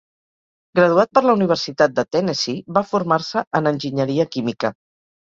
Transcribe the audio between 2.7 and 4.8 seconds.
va formar-se en enginyeria química.